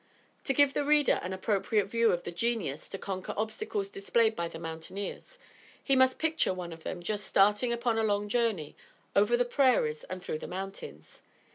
To 0.45 0.53
give 0.55 0.73
the 0.73 0.83
reader 0.83 1.19
an 1.21 1.31
appropriate 1.31 1.85
view 1.85 2.11
of 2.11 2.23
the 2.23 2.31
genius 2.31 2.89
to 2.89 2.97
conquer 2.97 3.35
obstacles 3.37 3.87
displayed 3.87 4.35
by 4.35 4.47
the 4.47 4.57
mountaineers, 4.57 5.37
he 5.83 5.95
must 5.95 6.17
picture 6.17 6.55
one 6.55 6.73
of 6.73 6.81
them 6.81 7.03
just 7.03 7.25
starting 7.25 7.71
upon 7.71 7.99
a 7.99 8.03
long 8.03 8.27
journey 8.27 8.75
over 9.15 9.37
the 9.37 9.45
prairies 9.45 10.03
and 10.05 10.23
through 10.23 10.39
the 10.39 10.47
mountains. 10.47 11.21